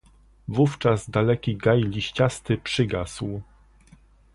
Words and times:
"Wówczas 0.47 1.09
daleki 1.09 1.57
gaj 1.57 1.81
liściasty 1.83 2.57
przygasł." 2.57 3.41